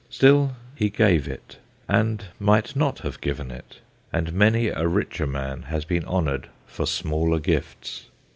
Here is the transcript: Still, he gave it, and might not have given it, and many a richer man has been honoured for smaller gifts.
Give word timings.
Still, 0.09 0.53
he 0.73 0.89
gave 0.89 1.27
it, 1.27 1.59
and 1.87 2.25
might 2.39 2.75
not 2.75 2.97
have 3.01 3.21
given 3.21 3.51
it, 3.51 3.81
and 4.11 4.33
many 4.33 4.69
a 4.69 4.87
richer 4.87 5.27
man 5.27 5.61
has 5.61 5.85
been 5.85 6.05
honoured 6.05 6.49
for 6.65 6.87
smaller 6.87 7.37
gifts. 7.39 8.05